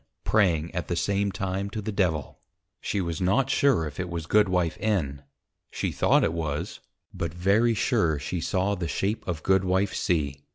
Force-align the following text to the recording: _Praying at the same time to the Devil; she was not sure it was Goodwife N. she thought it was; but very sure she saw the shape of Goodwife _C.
_Praying 0.23 0.73
at 0.73 0.87
the 0.87 0.95
same 0.95 1.31
time 1.31 1.69
to 1.69 1.79
the 1.79 1.91
Devil; 1.91 2.39
she 2.81 2.99
was 3.01 3.21
not 3.21 3.51
sure 3.51 3.85
it 3.85 4.09
was 4.09 4.25
Goodwife 4.25 4.75
N. 4.79 5.21
she 5.69 5.91
thought 5.91 6.23
it 6.23 6.33
was; 6.33 6.79
but 7.13 7.31
very 7.31 7.75
sure 7.75 8.17
she 8.17 8.41
saw 8.41 8.73
the 8.73 8.87
shape 8.87 9.23
of 9.27 9.43
Goodwife 9.43 9.93
_C. 9.93 10.41